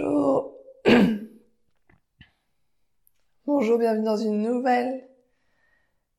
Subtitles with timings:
[3.46, 3.78] Bonjour.
[3.78, 5.06] Bienvenue dans une nouvelle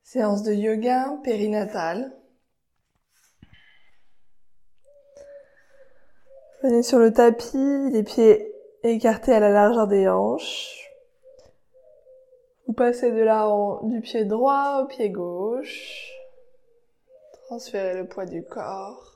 [0.04, 2.16] séance de yoga périnatal.
[6.62, 10.92] Venez sur le tapis, les pieds écartés à la largeur des hanches.
[12.68, 16.12] Vous passez du pied droit au pied gauche.
[17.48, 19.11] Transférez le poids du corps.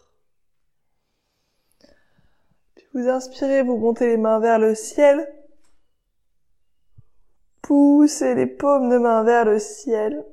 [2.95, 5.29] Vous inspirez, vous montez les mains vers le ciel.
[7.61, 10.25] Poussez les paumes de main vers le ciel.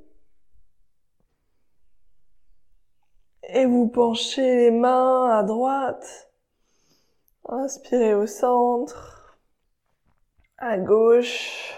[3.48, 6.30] Et vous penchez les mains à droite.
[7.48, 9.37] Inspirez au centre.
[10.56, 11.75] À gauche.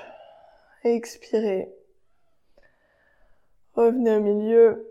[0.83, 1.75] Expirez.
[3.73, 4.87] Revenez au milieu.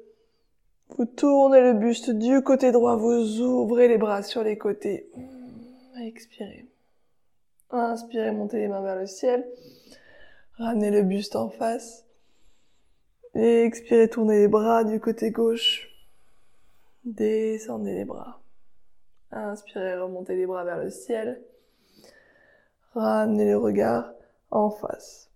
[0.98, 5.12] Vous tournez le buste du côté droit, vous ouvrez les bras sur les côtés.
[6.06, 6.66] Expirez.
[7.70, 9.48] Inspirez, montez les mains vers le ciel.
[10.58, 12.06] Ramenez le buste en face.
[13.34, 15.90] Expirez, tournez les bras du côté gauche.
[17.06, 18.42] Descendez les bras.
[19.32, 21.42] Inspirez, remontez les bras vers le ciel.
[22.94, 24.14] Ramenez le regard
[24.52, 25.32] en face.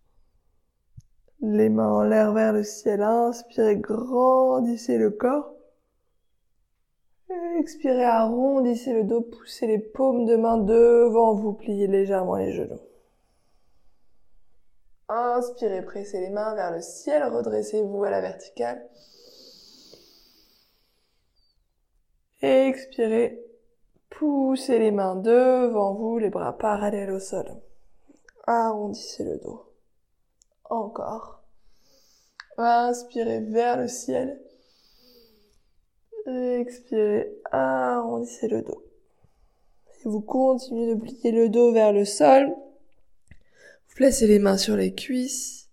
[1.40, 3.02] Les mains en l'air vers le ciel.
[3.02, 5.56] Inspirez, grandissez le corps.
[7.30, 12.80] Expirez, arrondissez le dos, poussez les paumes de main devant vous, pliez légèrement les genoux.
[15.09, 18.88] Inspirez, pressez les mains vers le ciel, redressez-vous à la verticale.
[22.42, 23.44] Expirez,
[24.09, 27.45] poussez les mains devant vous, les bras parallèles au sol.
[28.45, 29.66] Arrondissez le dos.
[30.69, 31.41] Encore.
[32.58, 34.41] Inspirez vers le ciel.
[36.28, 38.83] Expirez, arrondissez le dos.
[39.88, 42.53] Et vous continuez de plier le dos vers le sol.
[43.88, 45.69] Vous placez les mains sur les cuisses.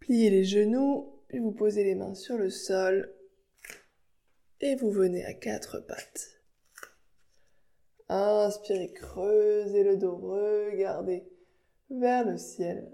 [0.00, 1.10] Pliez les genoux.
[1.28, 3.12] Puis vous posez les mains sur le sol.
[4.60, 6.42] Et vous venez à quatre pattes.
[8.08, 11.24] Inspirez, creusez le dos, regardez
[11.90, 12.92] vers le ciel.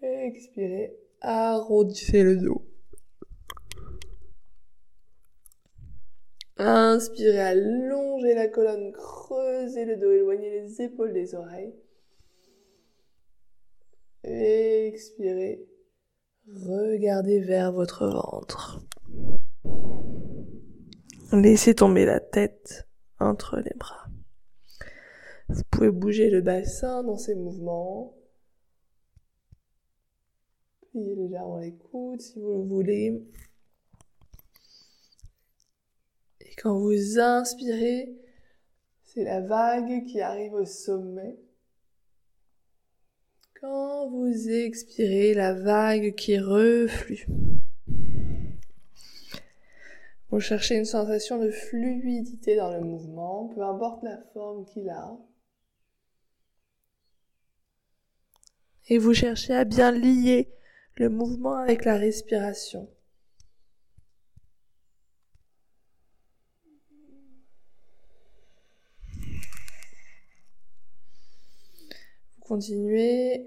[0.00, 2.64] Expirez, arrondissez le dos.
[6.58, 11.74] Inspirez, allongez la colonne, creusez le dos, éloignez les épaules des oreilles.
[14.24, 15.68] Expirez,
[16.48, 18.80] regardez vers votre ventre.
[21.32, 22.88] Laissez tomber la tête
[23.20, 24.06] entre les bras.
[25.48, 28.16] Vous pouvez bouger le bassin dans ces mouvements.
[30.90, 33.22] Pliez légèrement les coudes si vous le voulez.
[36.56, 38.16] Quand vous inspirez,
[39.02, 41.36] c'est la vague qui arrive au sommet.
[43.60, 47.26] Quand vous expirez, la vague qui reflue.
[50.30, 55.16] Vous cherchez une sensation de fluidité dans le mouvement, peu importe la forme qu'il a.
[58.88, 60.50] Et vous cherchez à bien lier
[60.96, 62.88] le mouvement avec la respiration.
[72.46, 73.44] Continuez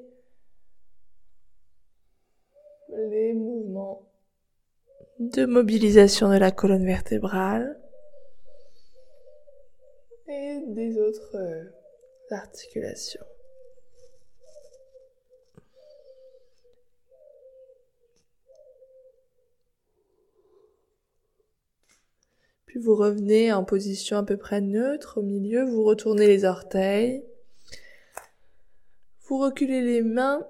[2.90, 4.06] les mouvements
[5.20, 7.80] de mobilisation de la colonne vertébrale
[10.28, 11.64] et des autres euh,
[12.32, 13.24] articulations.
[22.66, 27.24] Puis vous revenez en position à peu près neutre au milieu, vous retournez les orteils,
[29.30, 30.44] vous reculez les mains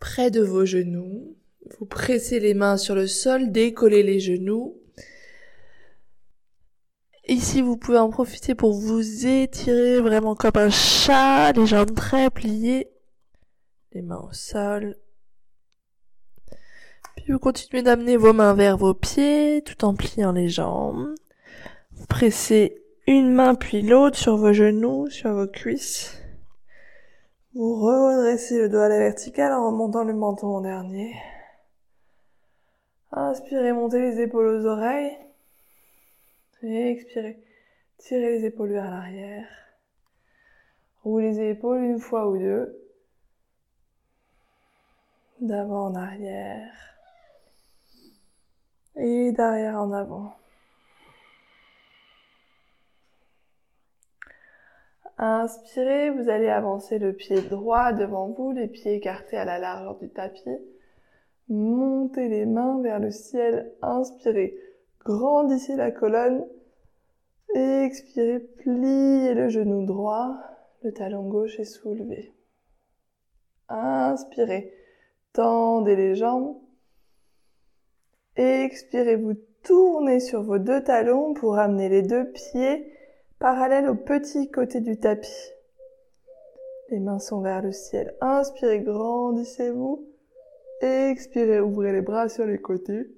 [0.00, 1.36] près de vos genoux.
[1.78, 4.76] Vous pressez les mains sur le sol, décollez les genoux.
[7.28, 12.28] Ici, vous pouvez en profiter pour vous étirer vraiment comme un chat, les jambes très
[12.30, 12.88] pliées,
[13.92, 14.96] les mains au sol.
[17.16, 21.14] Puis vous continuez d'amener vos mains vers vos pieds tout en pliant les jambes.
[21.92, 26.20] Vous pressez une main puis l'autre sur vos genoux, sur vos cuisses.
[27.56, 31.16] Vous redressez le dos à la verticale en remontant le menton en dernier.
[33.12, 35.16] Inspirez, montez les épaules aux oreilles.
[36.62, 37.42] Et expirez,
[37.96, 39.48] tirez les épaules vers l'arrière.
[41.02, 42.78] Roulez les épaules une fois ou deux.
[45.40, 46.74] D'avant en arrière.
[48.96, 50.36] Et d'arrière en avant.
[55.18, 59.96] Inspirez, vous allez avancer le pied droit devant vous, les pieds écartés à la largeur
[59.96, 60.58] du tapis.
[61.48, 63.72] Montez les mains vers le ciel.
[63.80, 64.58] Inspirez,
[65.04, 66.46] grandissez la colonne.
[67.54, 70.36] Expirez, pliez le genou droit.
[70.82, 72.34] Le talon gauche est soulevé.
[73.68, 74.72] Inspirez,
[75.32, 76.56] tendez les jambes.
[78.36, 82.92] Expirez, vous tournez sur vos deux talons pour amener les deux pieds
[83.38, 85.52] parallèles au petit côté du tapis.
[86.90, 88.14] Les mains sont vers le ciel.
[88.20, 90.08] Inspirez, grandissez-vous.
[90.80, 93.10] Expirez, ouvrez les bras sur les côtés.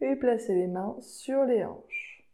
[0.00, 2.24] Et placez les mains sur les hanches.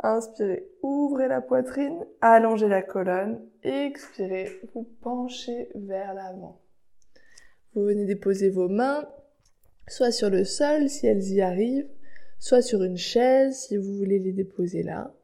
[0.00, 3.44] Inspirez, ouvrez la poitrine, allongez la colonne.
[3.62, 6.60] Expirez, vous penchez vers l'avant.
[7.74, 9.04] Vous venez déposer vos mains
[9.88, 11.88] soit sur le sol si elles y arrivent,
[12.38, 15.14] soit sur une chaise si vous voulez les déposer là.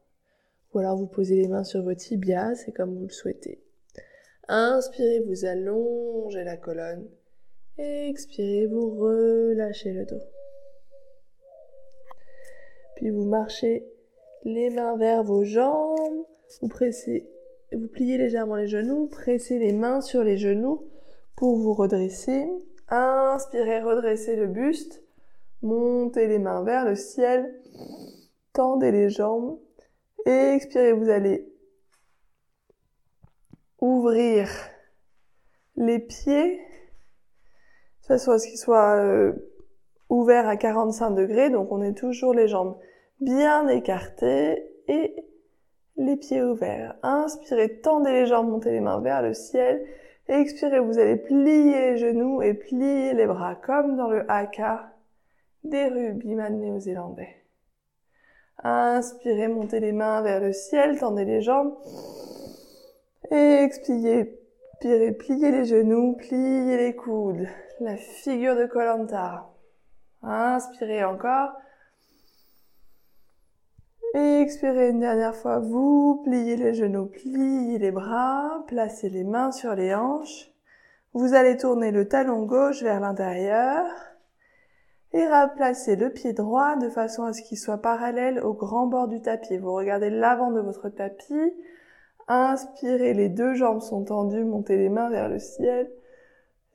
[0.73, 3.63] Ou alors vous posez les mains sur vos tibias, c'est comme vous le souhaitez.
[4.49, 7.09] Inspirez, vous allongez la colonne.
[7.79, 10.21] Expirez, vous relâchez le dos.
[12.97, 13.87] Puis vous marchez
[14.45, 16.25] les mains vers vos jambes.
[16.61, 17.29] Vous pressez,
[17.73, 20.89] vous pliez légèrement les genoux, pressez les mains sur les genoux
[21.37, 22.47] pour vous redresser.
[22.89, 25.04] Inspirez, redressez le buste.
[25.65, 27.59] Montez les mains vers le ciel.
[28.53, 29.59] Tendez les jambes.
[30.27, 31.51] Expirez, vous allez
[33.81, 34.51] ouvrir
[35.77, 39.33] les pieds, de façon à ce qu'ils soient euh,
[40.11, 41.49] ouverts à 45 degrés.
[41.49, 42.77] Donc on est toujours les jambes
[43.23, 45.17] bien écartées et
[45.97, 46.95] les pieds ouverts.
[47.03, 49.83] Inspirez, tendez les jambes, montez les mains vers le ciel.
[50.29, 54.94] Expirez, vous allez plier les genoux et plier les bras comme dans le haka
[55.65, 57.45] des rugbyman néo-zélandais.
[58.63, 61.75] Inspirez, montez les mains vers le ciel, tendez les jambes.
[63.31, 64.39] Expirez,
[64.81, 67.47] pliez, pliez les genoux, pliez les coudes.
[67.81, 69.51] La figure de Colanta.
[70.23, 71.53] Inspirez encore.
[74.15, 79.75] Expirez une dernière fois, vous pliez les genoux, pliez les bras, placez les mains sur
[79.75, 80.53] les hanches.
[81.15, 83.85] Vous allez tourner le talon gauche vers l'intérieur
[85.15, 89.07] et replacer le pied droit de façon à ce qu'il soit parallèle au grand bord
[89.07, 89.57] du tapis.
[89.57, 91.55] Vous regardez l'avant de votre tapis.
[92.27, 95.89] Inspirez, les deux jambes sont tendues, montez les mains vers le ciel.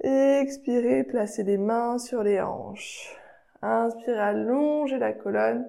[0.01, 3.13] Expirez, placez les mains sur les hanches.
[3.61, 5.67] Inspirez, allongez la colonne.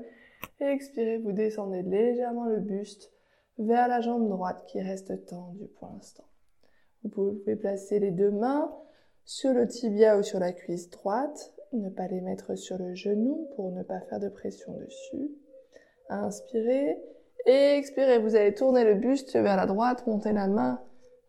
[0.61, 3.11] Expirez, vous descendez légèrement le buste
[3.58, 6.25] vers la jambe droite qui reste tendue pour l'instant.
[7.02, 8.72] Vous pouvez placer les deux mains
[9.25, 13.49] sur le tibia ou sur la cuisse droite, ne pas les mettre sur le genou
[13.56, 15.31] pour ne pas faire de pression dessus.
[16.08, 16.99] Inspirez
[17.46, 18.19] expirez.
[18.19, 20.81] Vous allez tourner le buste vers la droite, monter la main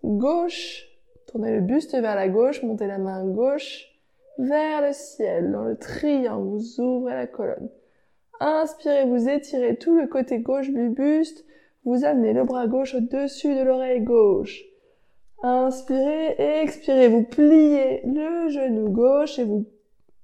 [0.04, 0.88] gauche,
[1.28, 3.88] tournez le buste vers la gauche, montez la main gauche
[4.38, 6.48] vers le ciel dans le triangle.
[6.48, 7.70] Vous ouvrez la colonne.
[8.40, 11.46] Inspirez, vous étirez tout le côté gauche du buste.
[11.86, 14.64] Vous amenez le bras gauche au-dessus de l'oreille gauche.
[15.44, 17.08] Inspirez expirez.
[17.08, 19.66] Vous pliez le genou gauche et vous,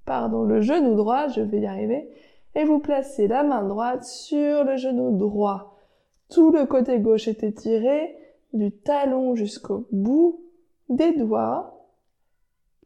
[0.08, 2.10] pardon, le genou droit, je vais y arriver.
[2.54, 5.76] Et vous placez la main droite sur le genou droit.
[6.30, 8.16] Tout le côté gauche est étiré,
[8.54, 10.40] du talon jusqu'au bout
[10.88, 11.84] des doigts.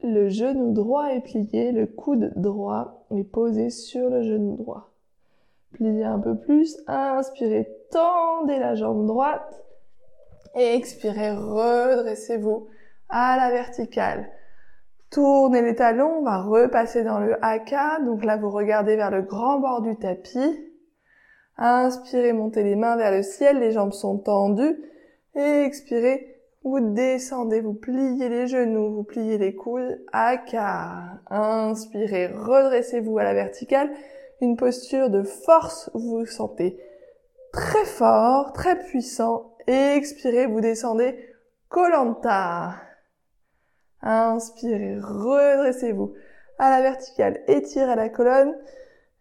[0.03, 4.91] Le genou droit est plié, le coude droit est posé sur le genou droit.
[5.75, 6.77] Pliez un peu plus.
[6.89, 9.65] Inspirez, tendez la jambe droite.
[10.57, 12.67] Et expirez, redressez-vous
[13.09, 14.29] à la verticale.
[15.13, 18.01] Tournez les talons, on va repasser dans le haka.
[18.01, 20.73] Donc là, vous regardez vers le grand bord du tapis.
[21.59, 24.83] Inspirez, montez les mains vers le ciel, les jambes sont tendues.
[25.35, 30.03] Expirez, vous descendez, vous pliez les genoux, vous pliez les coudes.
[30.13, 31.21] Haka.
[31.29, 33.91] Inspirez, redressez-vous à la verticale
[34.41, 36.79] une posture de force, vous vous sentez
[37.53, 39.53] très fort, très puissant.
[39.67, 41.17] Expirez, vous descendez,
[41.69, 42.75] Colanta.
[44.03, 46.15] Inspirez, redressez-vous
[46.59, 48.55] à la verticale, étirez la colonne.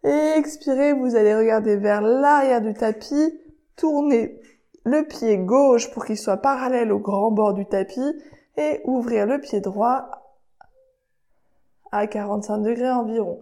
[0.02, 3.40] Expirez, vous allez regarder vers l'arrière du tapis,
[3.76, 4.40] tournez
[4.84, 8.16] le pied gauche pour qu'il soit parallèle au grand bord du tapis
[8.56, 10.08] et ouvrir le pied droit
[11.92, 13.40] à 45 degrés environ.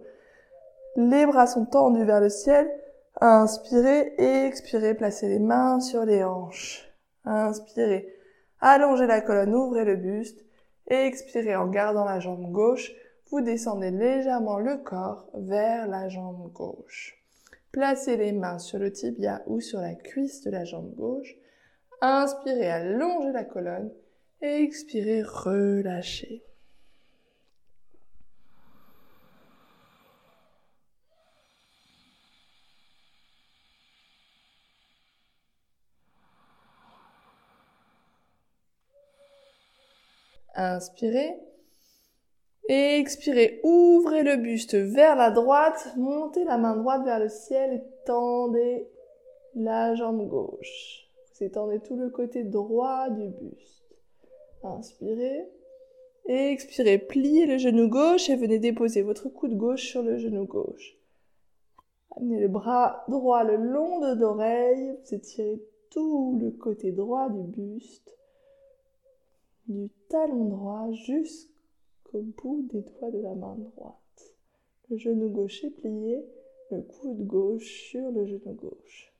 [0.95, 2.69] Les bras sont tendus vers le ciel.
[3.19, 4.93] Inspirez expirez.
[4.93, 6.91] Placez les mains sur les hanches.
[7.25, 8.13] Inspirez.
[8.59, 10.45] Allongez la colonne, ouvrez le buste.
[10.91, 12.91] Expirez en gardant la jambe gauche.
[13.29, 17.17] Vous descendez légèrement le corps vers la jambe gauche.
[17.71, 21.33] Placez les mains sur le tibia ou sur la cuisse de la jambe gauche.
[22.01, 23.89] Inspirez, allongez la colonne.
[24.41, 26.43] Et expirez, relâchez.
[40.55, 41.39] Inspirez.
[42.69, 47.73] Et expirez, ouvrez le buste vers la droite, montez la main droite vers le ciel
[47.73, 48.87] et tendez
[49.55, 51.09] la jambe gauche.
[51.33, 53.83] Vous étendez tout le côté droit du buste.
[54.63, 55.49] Inspirez.
[56.27, 60.45] Et expirez, pliez le genou gauche et venez déposer votre coude gauche sur le genou
[60.45, 60.97] gauche.
[62.15, 67.41] Amenez le bras droit le long de l'oreille, vous étirez tout le côté droit du
[67.41, 68.15] buste
[69.67, 74.35] du talon droit jusqu'au bout des doigts de la main droite.
[74.89, 76.25] Le genou gauche est plié,
[76.69, 79.13] le coude gauche sur le genou gauche.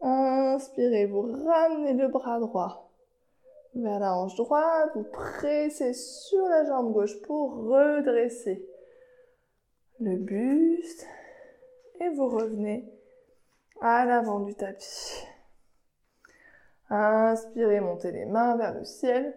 [0.00, 2.88] Inspirez, vous ramenez le bras droit
[3.74, 8.66] vers la hanche droite, vous pressez sur la jambe gauche pour redresser
[10.00, 11.06] le buste
[12.00, 12.84] et vous revenez
[13.80, 15.26] à l'avant du tapis.
[16.90, 19.36] Inspirez, montez les mains vers le ciel.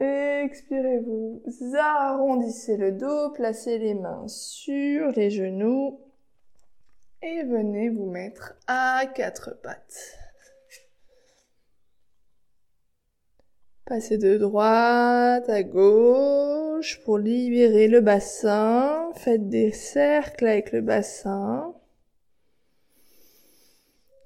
[0.00, 1.42] Expirez, vous
[1.76, 6.00] arrondissez le dos, placez les mains sur les genoux
[7.22, 10.25] et venez vous mettre à quatre pattes.
[13.86, 19.12] Passez de droite à gauche pour libérer le bassin.
[19.14, 21.72] Faites des cercles avec le bassin.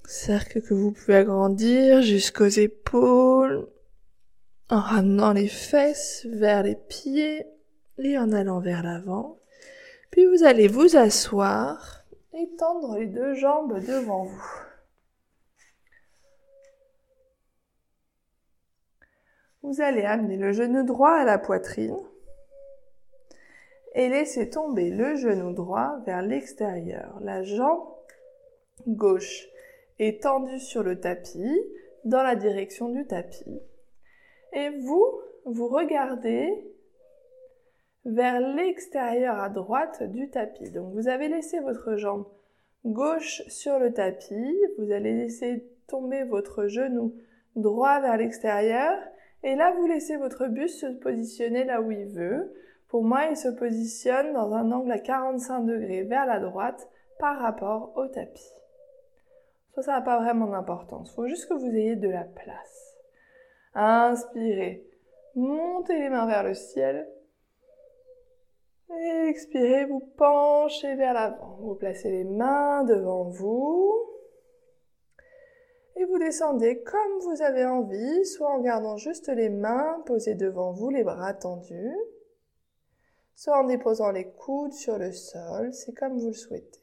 [0.07, 3.69] Cercle que vous pouvez agrandir jusqu'aux épaules
[4.71, 7.45] en ramenant les fesses vers les pieds
[7.99, 9.41] et en allant vers l'avant.
[10.11, 14.70] Puis vous allez vous asseoir et tendre les deux jambes devant vous.
[19.63, 21.99] Vous allez amener le genou droit à la poitrine
[23.95, 27.19] et laisser tomber le genou droit vers l'extérieur.
[27.21, 27.85] La jambe
[28.87, 29.49] gauche
[29.99, 31.61] est tendue sur le tapis
[32.05, 33.61] dans la direction du tapis.
[34.53, 36.49] Et vous, vous regardez
[38.05, 40.71] vers l'extérieur à droite du tapis.
[40.71, 42.27] Donc vous avez laissé votre jambe
[42.87, 47.15] gauche sur le tapis, vous allez laisser tomber votre genou
[47.57, 48.99] droit vers l'extérieur
[49.43, 52.55] et là, vous laissez votre buste se positionner là où il veut.
[52.89, 57.39] Pour moi, il se positionne dans un angle à 45 degrés vers la droite par
[57.39, 58.53] rapport au tapis.
[59.75, 61.11] Ça, ça n'a pas vraiment d'importance.
[61.13, 62.97] Il faut juste que vous ayez de la place.
[63.75, 64.85] Inspirez.
[65.37, 67.09] Montez les mains vers le ciel.
[69.29, 71.57] Expirez, vous penchez vers l'avant.
[71.61, 74.11] Vous placez les mains devant vous
[76.01, 80.73] et vous descendez comme vous avez envie, soit en gardant juste les mains posées devant
[80.73, 81.95] vous, les bras tendus,
[83.35, 86.81] soit en déposant les coudes sur le sol, c'est comme vous le souhaitez.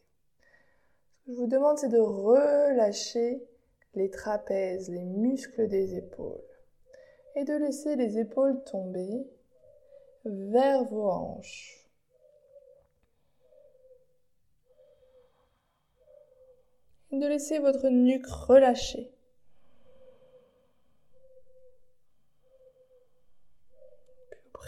[1.15, 3.43] Ce que je vous demande, c'est de relâcher
[3.95, 6.43] les trapèzes, les muscles des épaules,
[7.35, 9.27] et de laisser les épaules tomber
[10.25, 11.76] vers vos hanches.
[17.11, 19.11] De laisser votre nuque relâcher.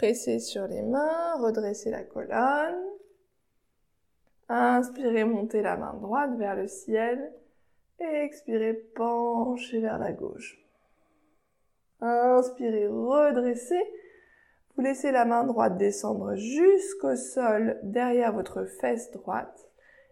[0.00, 2.86] pressez sur les mains, redressez la colonne.
[4.48, 7.34] Inspirez, montez la main droite vers le ciel.
[7.98, 10.58] Expirez, penchez vers la gauche.
[12.00, 13.82] Inspirez, redressez.
[14.74, 19.69] Vous laissez la main droite descendre jusqu'au sol derrière votre fesse droite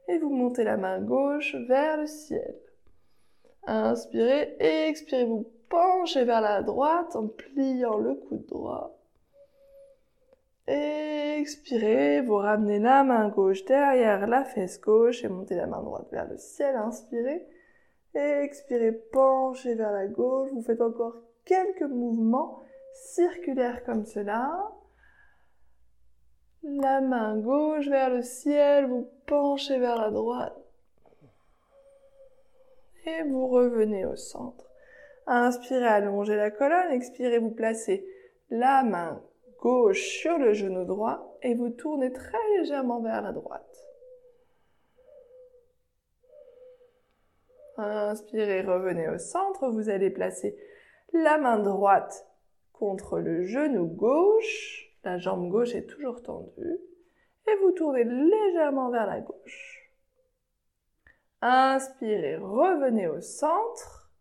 [0.08, 2.56] et vous montez la main gauche vers le ciel.
[3.66, 8.98] Inspirez expirez, vous penchez vers la droite en pliant le coude droit.
[10.66, 16.08] Expirez, vous ramenez la main gauche derrière la fesse gauche et montez la main droite
[16.10, 16.76] vers le ciel.
[16.76, 17.46] Inspirez.
[18.14, 20.50] Expirez, penchez vers la gauche.
[20.52, 22.62] Vous faites encore quelques mouvements
[22.92, 24.70] circulaires comme cela.
[26.62, 30.56] La main gauche vers le ciel, vous penchez vers la droite.
[33.06, 34.68] Et vous revenez au centre.
[35.26, 36.90] Inspirez, allongez la colonne.
[36.90, 38.06] Expirez, vous placez
[38.50, 39.22] la main
[39.60, 43.86] gauche sur le genou droit et vous tournez très légèrement vers la droite.
[47.76, 49.68] Inspirez, revenez au centre.
[49.68, 50.58] Vous allez placer
[51.12, 52.26] la main droite
[52.72, 54.88] contre le genou gauche.
[55.08, 56.78] La jambe gauche est toujours tendue.
[57.46, 59.90] Et vous tournez légèrement vers la gauche.
[61.40, 64.12] Inspirez, revenez au centre.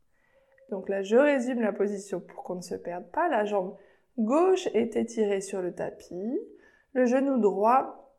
[0.70, 3.28] Donc là, je résume la position pour qu'on ne se perde pas.
[3.28, 3.76] La jambe
[4.18, 6.40] gauche est étirée sur le tapis.
[6.94, 8.14] Le genou droit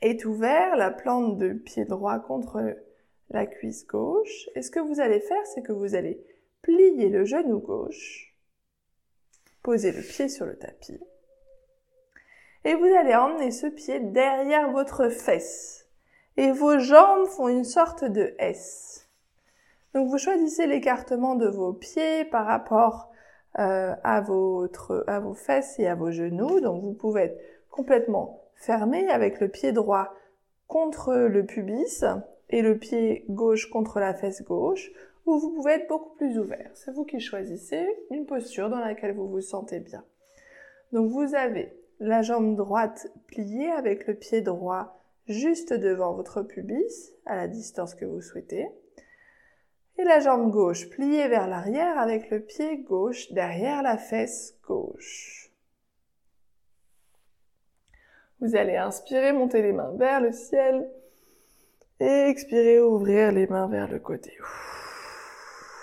[0.00, 2.76] est ouvert, la plante de pied droit contre
[3.30, 4.48] la cuisse gauche.
[4.54, 6.24] Et ce que vous allez faire, c'est que vous allez
[6.62, 8.36] plier le genou gauche,
[9.64, 11.00] poser le pied sur le tapis,
[12.64, 15.88] et vous allez emmener ce pied derrière votre fesse.
[16.36, 19.08] Et vos jambes font une sorte de S.
[19.94, 23.12] Donc vous choisissez l'écartement de vos pieds par rapport
[23.60, 26.60] euh, à, votre, à vos fesses et à vos genoux.
[26.60, 27.40] Donc vous pouvez être
[27.70, 30.14] complètement fermé avec le pied droit
[30.66, 32.04] contre le pubis
[32.50, 34.90] et le pied gauche contre la fesse gauche,
[35.26, 36.70] ou vous pouvez être beaucoup plus ouvert.
[36.74, 40.04] C'est vous qui choisissez une posture dans laquelle vous vous sentez bien.
[40.92, 41.72] Donc vous avez
[42.04, 47.94] la jambe droite pliée avec le pied droit juste devant votre pubis, à la distance
[47.94, 48.68] que vous souhaitez.
[49.96, 55.50] Et la jambe gauche pliée vers l'arrière avec le pied gauche derrière la fesse gauche.
[58.40, 60.90] Vous allez inspirer, monter les mains vers le ciel.
[62.00, 64.36] Et expirer, ouvrir les mains vers le côté.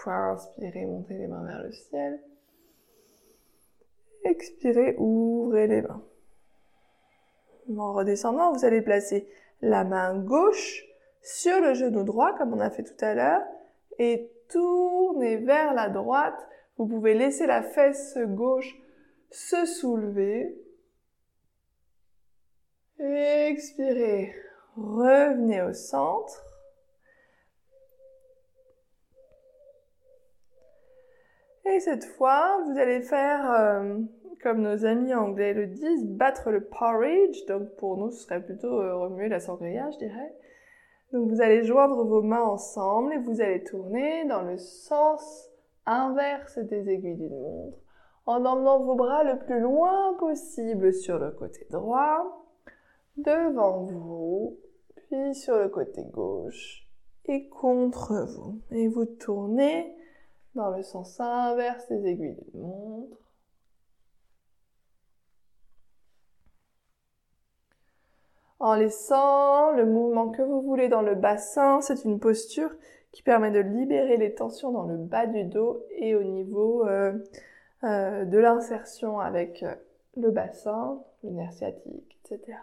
[0.05, 2.21] Inspirez, montez les mains vers le ciel.
[4.23, 6.03] Expirez, ouvrez les mains.
[7.77, 9.27] En redescendant, vous allez placer
[9.62, 10.86] la main gauche
[11.22, 13.44] sur le genou droit, comme on a fait tout à l'heure,
[14.00, 16.48] et tourner vers la droite.
[16.77, 18.75] Vous pouvez laisser la fesse gauche
[19.30, 20.58] se soulever.
[23.00, 24.34] Expirez,
[24.75, 26.44] revenez au centre.
[31.65, 34.00] Et cette fois, vous allez faire, euh,
[34.41, 37.45] comme nos amis anglais le disent, battre le porridge.
[37.47, 40.36] Donc pour nous, ce serait plutôt euh, remuer la sangria, je dirais.
[41.13, 45.49] Donc vous allez joindre vos mains ensemble et vous allez tourner dans le sens
[45.86, 47.77] inverse des aiguilles d'une montre
[48.25, 52.45] en emmenant vos bras le plus loin possible sur le côté droit,
[53.17, 54.58] devant vous,
[54.95, 56.88] puis sur le côté gauche
[57.25, 58.62] et contre vous.
[58.71, 59.95] Et vous tournez
[60.56, 63.17] dans le sens inverse des aiguilles d'une montre.
[68.62, 72.69] En laissant le mouvement que vous voulez dans le bassin, c'est une posture
[73.12, 77.12] qui permet de libérer les tensions dans le bas du dos et au niveau euh,
[77.84, 79.74] euh, de l'insertion avec euh,
[80.15, 82.56] le bassin, le nerf sciatique, etc.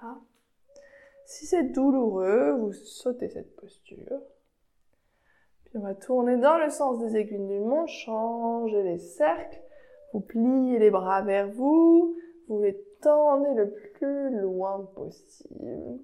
[1.25, 4.21] Si c'est douloureux, vous sautez cette posture.
[5.65, 9.61] Puis on va tourner dans le sens des aiguilles du montre, changer les cercles,
[10.13, 12.15] vous pliez les bras vers vous,
[12.47, 13.69] vous les tendez le
[14.07, 15.99] loin possible.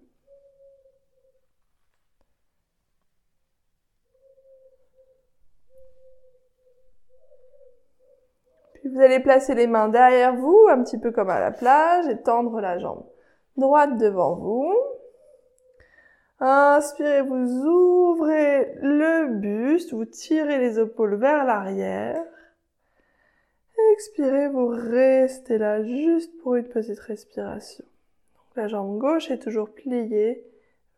[8.74, 12.06] Puis vous allez placer les mains derrière vous, un petit peu comme à la plage,
[12.08, 13.04] et tendre la jambe
[13.56, 14.74] droite devant vous.
[16.40, 22.22] Inspirez, vous ouvrez le buste, vous tirez les épaules vers l'arrière.
[23.94, 27.84] Expirez, vous restez là juste pour une petite respiration.
[28.56, 30.44] la jambe gauche est toujours pliée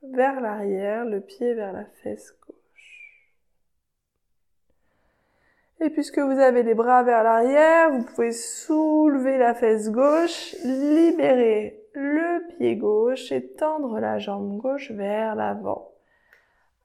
[0.03, 3.29] vers l'arrière, le pied vers la fesse gauche.
[5.81, 11.79] Et puisque vous avez les bras vers l'arrière, vous pouvez soulever la fesse gauche, libérer
[11.93, 15.93] le pied gauche et tendre la jambe gauche vers l'avant,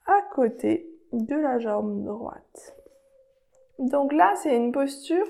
[0.08, 2.76] à côté de la jambe droite.
[3.80, 5.26] Donc là, c'est une posture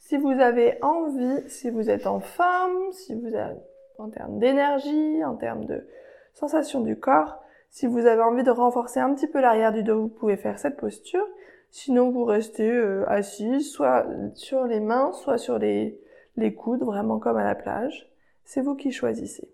[0.00, 3.60] si vous avez envie, si vous êtes en forme, si vous avez,
[3.98, 5.86] en termes d'énergie, en termes de
[6.34, 10.00] sensation du corps, si vous avez envie de renforcer un petit peu l'arrière du dos,
[10.00, 11.24] vous pouvez faire cette posture.
[11.70, 16.00] Sinon, vous restez euh, assis, soit sur les mains, soit sur les,
[16.36, 18.10] les coudes, vraiment comme à la plage.
[18.44, 19.48] C'est vous qui choisissez.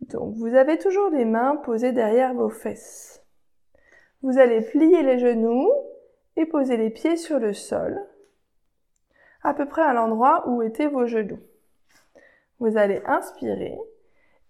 [0.00, 3.24] Donc, vous avez toujours les mains posées derrière vos fesses.
[4.22, 5.70] Vous allez plier les genoux
[6.34, 8.04] et poser les pieds sur le sol
[9.42, 11.40] à peu près à l'endroit où étaient vos genoux.
[12.58, 13.78] Vous allez inspirer,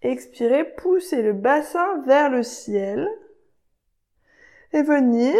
[0.01, 3.07] expirer, pousser le bassin vers le ciel
[4.71, 5.35] et venir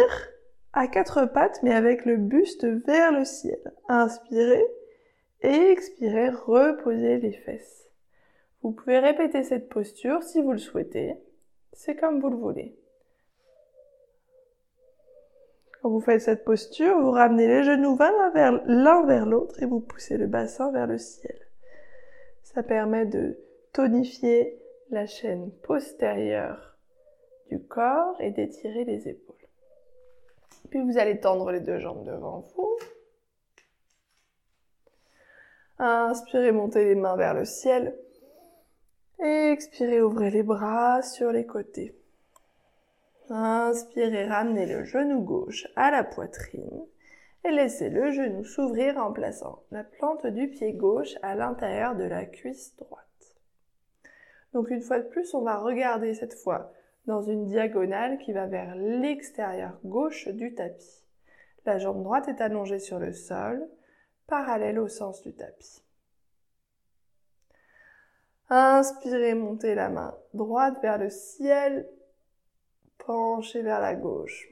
[0.72, 3.60] à quatre pattes mais avec le buste vers le ciel.
[3.88, 4.64] Inspirez
[5.42, 7.88] et expirez, reposez les fesses.
[8.62, 11.16] Vous pouvez répéter cette posture si vous le souhaitez.
[11.72, 12.74] C'est comme vous le voulez.
[15.84, 20.16] Quand vous faites cette posture, vous ramenez les genoux l'un vers, l'autre et vous poussez
[20.16, 21.38] le bassin vers le ciel.
[22.42, 23.38] Ça permet de
[23.74, 26.78] tonifier la chaîne postérieure
[27.50, 29.36] du corps et d'étirer les épaules.
[30.70, 32.78] Puis vous allez tendre les deux jambes devant vous.
[35.78, 37.94] Inspirez, montez les mains vers le ciel.
[39.18, 41.94] Expirez, ouvrez les bras sur les côtés.
[43.30, 46.84] Inspirez, ramenez le genou gauche à la poitrine
[47.44, 52.04] et laissez le genou s'ouvrir en plaçant la plante du pied gauche à l'intérieur de
[52.04, 53.04] la cuisse droite.
[54.52, 56.72] Donc une fois de plus, on va regarder cette fois
[57.06, 61.02] dans une diagonale qui va vers l'extérieur gauche du tapis.
[61.64, 63.66] La jambe droite est allongée sur le sol,
[64.26, 65.82] parallèle au sens du tapis.
[68.50, 71.88] Inspirez, montez la main droite vers le ciel,
[72.98, 74.48] penchez vers la gauche.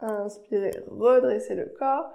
[0.00, 2.12] Inspirez, redressez le corps,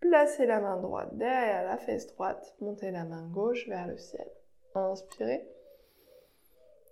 [0.00, 4.30] placez la main droite derrière la fesse droite, montez la main gauche vers le ciel.
[4.74, 5.48] Inspirez.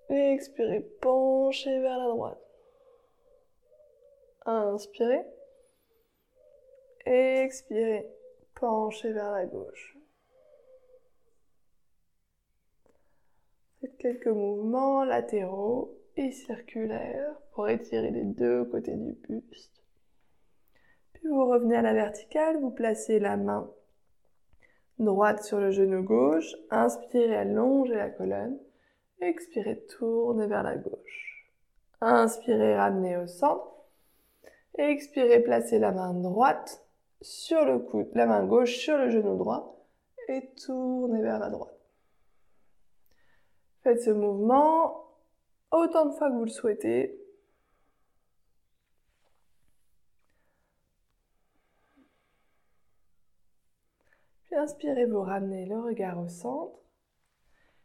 [0.08, 2.42] Expirez, penchez vers la droite.
[4.44, 5.24] Inspirez.
[7.04, 8.08] Expirez,
[8.54, 9.96] penchez vers la gauche.
[13.80, 19.82] Faites quelques mouvements latéraux et circulaires pour étirer les deux côtés du buste.
[21.14, 23.70] Puis vous revenez à la verticale, vous placez la main
[24.98, 28.58] droite sur le genou gauche, inspirez, allongez la colonne,
[29.20, 31.50] expirez, tournez vers la gauche.
[32.00, 33.68] Inspirez, ramenez au centre.
[34.76, 36.84] Expirez, placez la main droite
[37.20, 39.86] sur le coude, la main gauche sur le genou droit
[40.28, 41.78] et tournez vers la droite.
[43.82, 45.11] Faites ce mouvement
[45.72, 47.18] autant de fois que vous le souhaitez.
[54.44, 56.78] Puis inspirez, vous ramenez le regard au centre.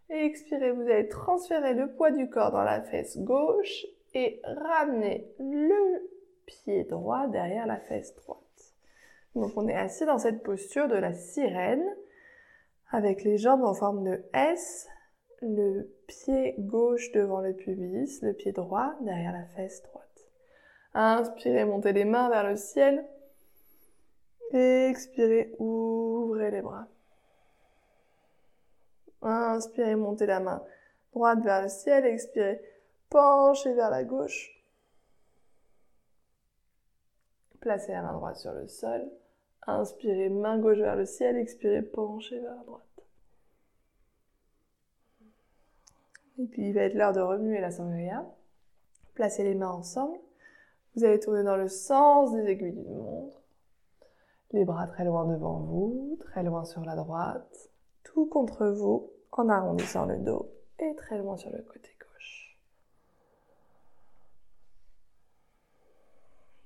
[0.10, 5.30] Et expirez, vous allez transférer le poids du corps dans la fesse gauche et ramener
[5.40, 6.10] le
[6.46, 8.74] pied droit derrière la fesse droite.
[9.36, 11.86] Donc on est assis dans cette posture de la sirène
[12.90, 14.88] avec les jambes en forme de S
[15.42, 20.28] le pied gauche devant le pubis, le pied droit derrière la fesse droite.
[20.94, 23.06] Inspirez, montez les mains vers le ciel.
[24.52, 26.88] Expirez, ouvrez les bras.
[29.22, 30.64] Inspirez, montez la main
[31.14, 32.06] droite vers le ciel.
[32.06, 32.62] Expirez,
[33.10, 34.54] penchez vers la gauche.
[37.60, 39.12] Placez la main droite sur le sol.
[39.68, 41.36] Inspirez, main gauche vers le ciel.
[41.38, 42.87] Expirez, penchez vers la droite.
[46.40, 48.26] Et puis il va être l'heure de remuer la sangria.
[49.16, 50.18] Placez les mains ensemble.
[50.96, 53.42] Vous allez tourner dans le sens des aiguilles d'une montre.
[54.52, 57.70] Les bras très loin devant vous, très loin sur la droite,
[58.04, 62.58] tout contre vous en arrondissant le dos et très loin sur le côté gauche.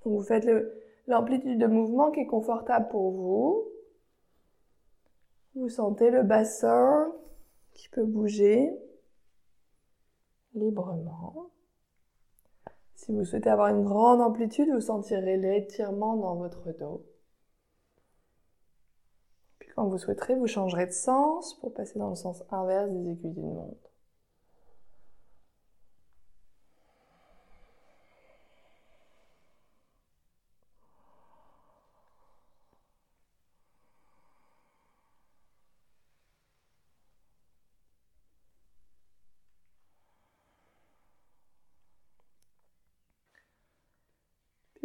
[0.03, 0.47] Donc vous faites
[1.07, 3.67] l'amplitude de mouvement qui est confortable pour vous.
[5.55, 7.11] Vous sentez le bassin
[7.73, 8.71] qui peut bouger
[10.53, 11.51] librement.
[12.95, 17.05] Si vous souhaitez avoir une grande amplitude, vous sentirez l'étirement dans votre dos.
[19.59, 23.11] Puis quand vous souhaiterez, vous changerez de sens pour passer dans le sens inverse des
[23.11, 23.90] aiguilles d'une montre.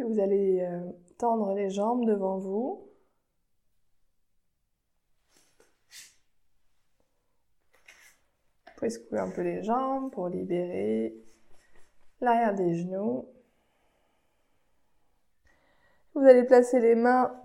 [0.07, 2.89] Vous allez euh, tendre les jambes devant vous.
[8.65, 11.15] Vous pouvez secouer un peu les jambes pour libérer
[12.21, 13.27] l'arrière des genoux.
[16.13, 17.35] Vous allez placer les mains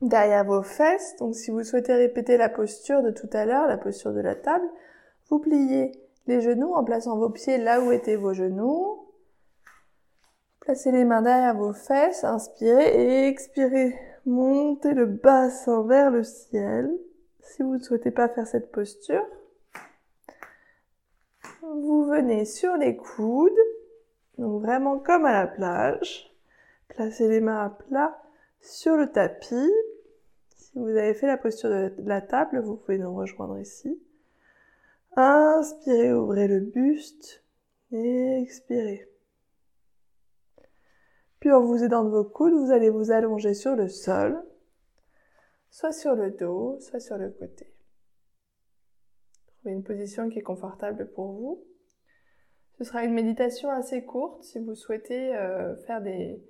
[0.00, 1.16] derrière vos fesses.
[1.16, 4.34] Donc si vous souhaitez répéter la posture de tout à l'heure, la posture de la
[4.34, 4.66] table,
[5.28, 5.92] vous pliez
[6.26, 8.97] les genoux en plaçant vos pieds là où étaient vos genoux.
[10.68, 13.98] Placez les mains derrière vos fesses, inspirez et expirez.
[14.26, 16.94] Montez le bassin vers le ciel.
[17.40, 19.24] Si vous ne souhaitez pas faire cette posture,
[21.62, 23.58] vous venez sur les coudes,
[24.36, 26.36] donc vraiment comme à la plage.
[26.88, 28.22] Placez les mains à plat
[28.60, 29.72] sur le tapis.
[30.54, 33.98] Si vous avez fait la posture de la table, vous pouvez nous rejoindre ici.
[35.16, 37.42] Inspirez, ouvrez le buste.
[37.90, 39.08] Expirez.
[41.40, 44.42] Puis en vous aidant de vos coudes, vous allez vous allonger sur le sol,
[45.70, 47.72] soit sur le dos, soit sur le côté.
[49.46, 51.64] Trouvez une position qui est confortable pour vous.
[52.78, 56.40] Ce sera une méditation assez courte si vous souhaitez euh, faire des,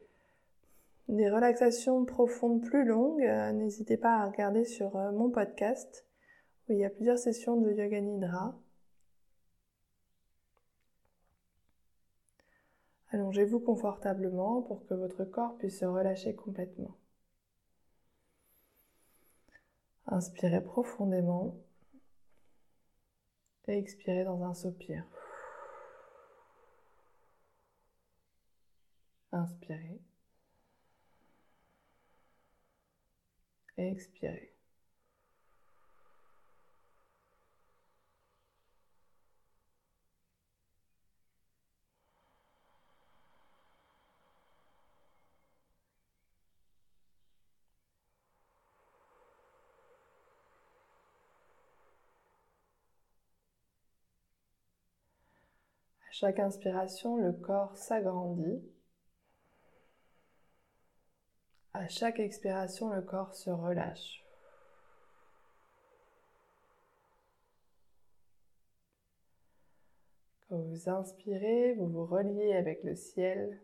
[1.09, 3.25] relaxations profondes plus longues.
[3.25, 6.07] Euh, n'hésitez pas à regarder sur euh, mon podcast
[6.69, 8.55] où il y a plusieurs sessions de yoga nidra.
[13.19, 16.97] Allongez-vous confortablement pour que votre corps puisse se relâcher complètement.
[20.07, 21.57] Inspirez profondément
[23.67, 25.05] et expirez dans un soupir.
[29.33, 30.01] Inspirez.
[33.79, 34.58] Et expirez.
[56.21, 58.61] Chaque inspiration, le corps s'agrandit
[61.73, 64.25] à chaque expiration, le corps se relâche.
[70.49, 73.63] Quand vous inspirez, vous vous reliez avec le ciel.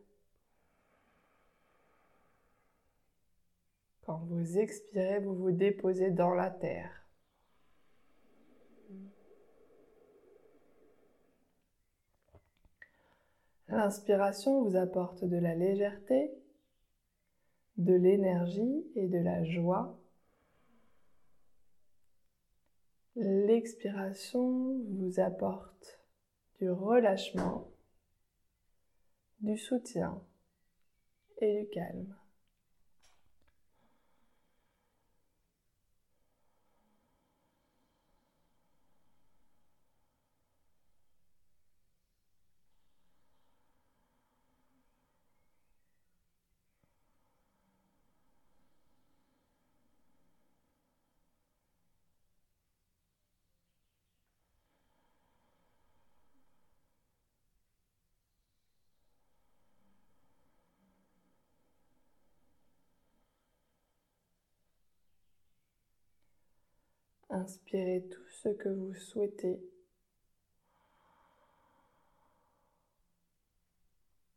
[4.03, 7.04] Quand vous expirez, vous vous déposez dans la terre.
[13.75, 16.31] L'inspiration vous apporte de la légèreté,
[17.77, 19.99] de l'énergie et de la joie.
[23.17, 26.01] L'expiration vous apporte
[26.61, 27.73] du relâchement,
[29.41, 30.23] du soutien
[31.39, 32.15] et du calme.
[67.35, 69.61] Inspirez tout ce que vous souhaitez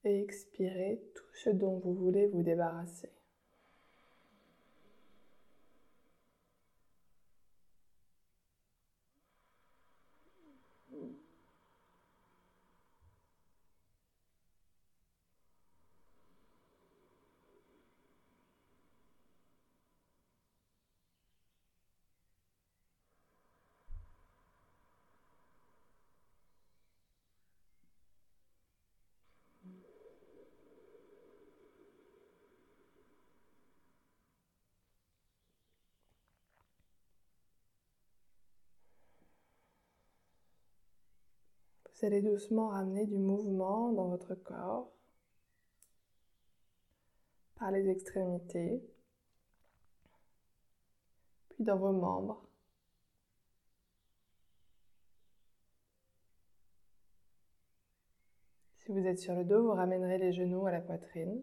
[0.03, 3.12] et expirez tout ce dont vous voulez vous débarrasser.
[41.99, 44.91] Vous allez doucement ramener du mouvement dans votre corps
[47.55, 48.83] par les extrémités,
[51.49, 52.47] puis dans vos membres.
[58.75, 61.41] Si vous êtes sur le dos, vous ramènerez les genoux à la poitrine.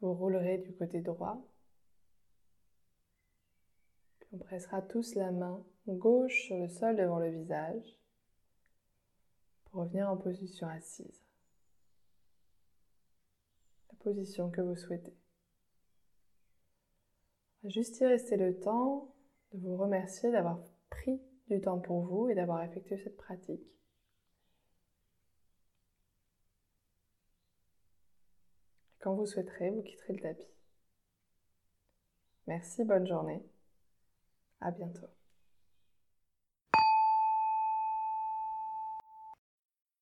[0.00, 1.44] Vous roulerez du côté droit.
[4.20, 7.97] Puis on pressera tous la main gauche sur le sol devant le visage
[9.70, 11.22] pour revenir en position assise.
[13.90, 15.16] La position que vous souhaitez.
[17.64, 19.14] juste y rester le temps
[19.52, 23.62] de vous remercier d'avoir pris du temps pour vous et d'avoir effectué cette pratique.
[29.00, 30.48] Quand vous souhaiterez, vous quitterez le tapis.
[32.46, 33.42] Merci, bonne journée.
[34.60, 35.06] À bientôt.